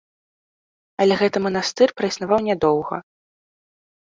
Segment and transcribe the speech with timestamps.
[1.03, 2.95] Але гэты манастыр праіснаваў нядоўга.